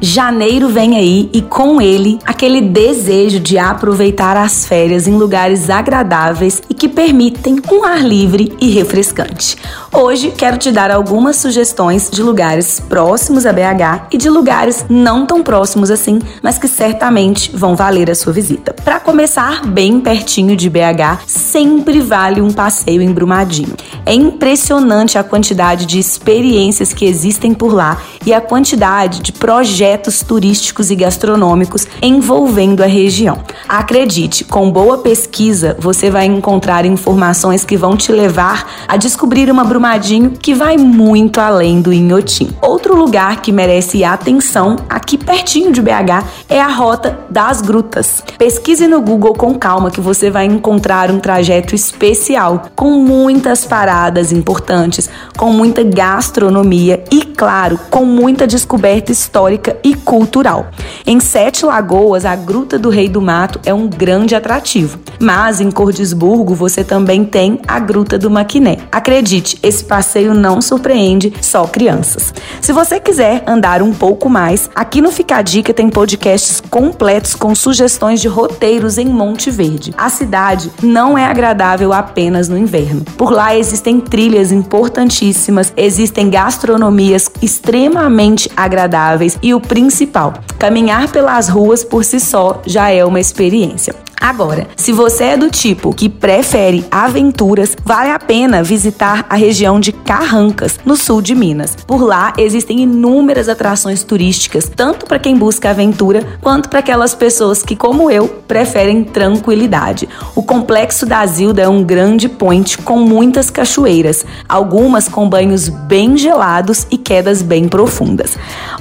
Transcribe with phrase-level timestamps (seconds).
[0.00, 6.62] Janeiro vem aí e com ele aquele desejo de aproveitar as férias em lugares agradáveis
[6.68, 9.56] e que permitem um ar livre e refrescante.
[9.92, 15.24] Hoje quero te dar algumas sugestões de lugares próximos a BH e de lugares não
[15.24, 18.74] tão próximos assim, mas que certamente vão valer a sua visita.
[18.74, 23.74] Para começar, bem pertinho de BH, sempre vale um passeio em Brumadinho.
[24.04, 29.85] É impressionante a quantidade de experiências que existem por lá e a quantidade de projetos
[30.22, 33.42] turísticos e gastronômicos envolvendo a região.
[33.68, 39.64] Acredite, com boa pesquisa você vai encontrar informações que vão te levar a descobrir uma
[39.64, 42.50] Brumadinho que vai muito além do Inhotim.
[42.62, 48.22] Outro lugar que merece atenção, aqui pertinho de BH, é a Rota das Grutas.
[48.38, 54.30] Pesquise no Google com calma que você vai encontrar um trajeto especial, com muitas paradas
[54.30, 60.68] importantes, com muita gastronomia e, claro, com muita descoberta histórica e cultural.
[61.04, 65.70] Em Sete Lagoas, a Gruta do Rei do Mato é um grande atrativo, mas em
[65.70, 68.78] Cordesburgo você também tem a Gruta do Maquiné.
[68.90, 72.32] Acredite, esse passeio não surpreende só crianças.
[72.60, 77.34] Se você quiser andar um pouco mais, aqui no Fica a Dica tem podcasts completos
[77.34, 79.94] com sugestões de roteiros em Monte Verde.
[79.96, 83.02] A cidade não é agradável apenas no inverno.
[83.16, 91.84] Por lá existem trilhas importantíssimas, existem gastronomias extremamente agradáveis e o principal, caminhar pelas ruas
[91.84, 93.94] por si só já é uma experiência.
[94.20, 99.78] Agora, se você é do tipo que prefere aventuras, vale a pena visitar a região
[99.78, 101.76] de Carrancas, no sul de Minas.
[101.86, 107.62] Por lá existem inúmeras atrações turísticas, tanto para quem busca aventura quanto para aquelas pessoas
[107.62, 110.08] que, como eu, preferem tranquilidade.
[110.34, 116.16] O complexo da Zilda é um grande point com muitas cachoeiras, algumas com banhos bem
[116.16, 118.36] gelados e quedas bem profundas.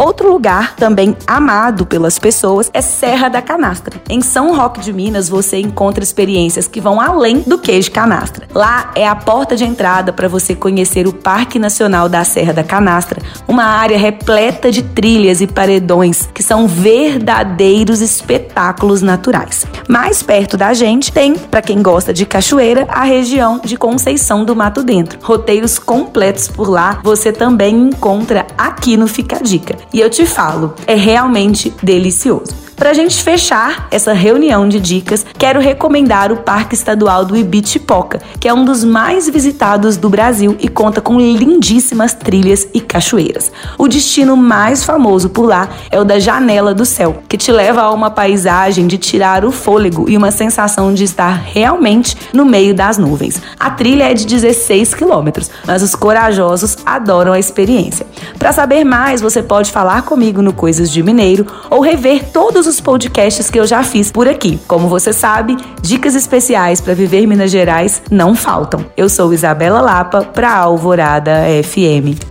[0.00, 4.00] Outro lugar também amado pelas pessoas é Serra da Canastra.
[4.08, 8.48] Em São Roque de Minas, você encontra experiências que vão além do queijo canastra.
[8.54, 12.64] Lá é a porta de entrada para você conhecer o Parque Nacional da Serra da
[12.64, 19.66] Canastra, uma área repleta de trilhas e paredões que são verdadeiros espetáculos naturais.
[19.86, 24.56] Mais perto da gente tem, para quem gosta de cachoeira, a região de Conceição do
[24.56, 25.18] Mato Dentro.
[25.22, 29.89] Roteiros completos por lá você também encontra aqui no Fica Dica.
[29.92, 32.69] E eu te falo, é realmente delicioso.
[32.80, 38.22] Para a gente fechar essa reunião de dicas, quero recomendar o Parque Estadual do Ibitipoca,
[38.40, 43.52] que é um dos mais visitados do Brasil e conta com lindíssimas trilhas e cachoeiras.
[43.76, 47.82] O destino mais famoso por lá é o da Janela do Céu, que te leva
[47.82, 52.74] a uma paisagem de tirar o fôlego e uma sensação de estar realmente no meio
[52.74, 53.42] das nuvens.
[53.58, 58.06] A trilha é de 16 quilômetros, mas os corajosos adoram a experiência.
[58.38, 62.80] Para saber mais, você pode falar comigo no Coisas de Mineiro ou rever todos os
[62.80, 64.58] podcasts que eu já fiz por aqui.
[64.68, 68.86] Como você sabe, dicas especiais para viver Minas Gerais não faltam.
[68.96, 72.29] Eu sou Isabela Lapa para Alvorada FM.